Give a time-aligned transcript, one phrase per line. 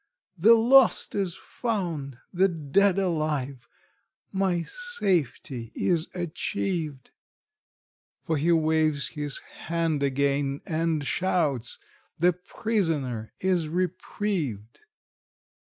[0.35, 3.67] The lost is found, the dead alive,
[4.31, 7.11] my safety is achieved!
[8.23, 9.37] For he waves his
[9.67, 11.77] hand again, and shouts,
[12.17, 14.79] "The prisoner is reprieved!"